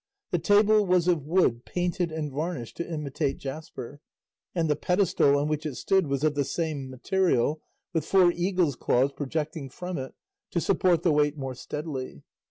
[0.31, 4.01] The table was of wood painted and varnished to imitate jasper,
[4.55, 7.61] and the pedestal on which it stood was of the same material,
[7.93, 10.15] with four eagles' claws projecting from it
[10.49, 12.23] to support the weight more steadily.